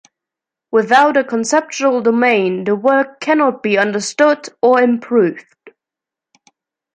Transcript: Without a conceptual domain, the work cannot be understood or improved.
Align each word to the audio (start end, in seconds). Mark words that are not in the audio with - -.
Without 0.71 1.15
a 1.15 1.23
conceptual 1.23 2.01
domain, 2.01 2.63
the 2.63 2.75
work 2.75 3.19
cannot 3.19 3.61
be 3.61 3.77
understood 3.77 4.49
or 4.59 4.81
improved. 4.81 5.71